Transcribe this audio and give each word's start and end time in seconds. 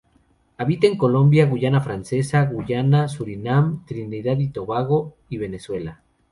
Habita 0.57 0.87
en 0.87 0.97
Colombia, 0.97 1.45
Guayana 1.45 1.79
Francesa, 1.79 2.43
Guayana, 2.45 3.07
Surinam, 3.07 3.85
Trinidad 3.85 4.39
y 4.39 4.47
Tobago 4.49 5.15
y 5.29 5.37
Venezuela. 5.37 6.01